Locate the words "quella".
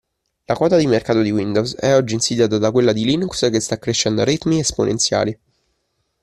2.71-2.91